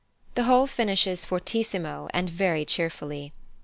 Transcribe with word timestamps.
The 0.33 0.45
whole 0.45 0.65
finishes 0.65 1.25
fortissimo 1.25 2.07
and 2.11 2.27
very 2.27 2.65
cheerfully. 2.65 3.33